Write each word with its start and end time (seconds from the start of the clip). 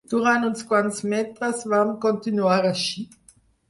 Durant 0.11 0.45
uns 0.47 0.65
quants 0.71 1.03
metres 1.13 1.63
vam 1.77 1.95
continuar 2.09 2.61
així 2.75 3.11